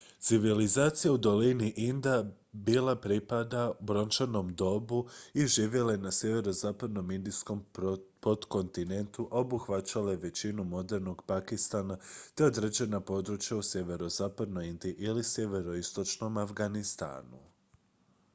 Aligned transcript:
civilizacija 0.19 1.11
u 1.13 1.17
dolini 1.17 1.73
inda 1.77 2.31
bila 2.51 2.95
pripada 2.95 3.71
brončanom 3.81 4.55
dobu 4.55 5.07
i 5.33 5.45
živjela 5.47 5.91
je 5.91 5.97
na 5.97 6.11
sjeverozapadnom 6.11 7.11
indijskom 7.11 7.65
potkontinentu 8.21 9.27
a 9.31 9.39
obuhvaćala 9.39 10.11
je 10.11 10.17
većinu 10.17 10.63
modernog 10.63 11.21
pakistana 11.25 11.97
te 12.35 12.45
određena 12.45 13.01
područja 13.01 13.57
u 13.57 13.61
sjeverozapadnoj 13.61 14.67
indiji 14.67 14.93
i 14.97 15.23
sjeveroistočnom 15.23 16.37
afganistanu 16.37 17.39